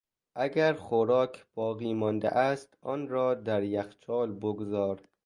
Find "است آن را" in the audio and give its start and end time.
2.29-3.33